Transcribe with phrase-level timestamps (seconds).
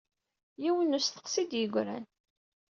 [0.63, 2.05] Yiwen n usteqsi i d-yeggran.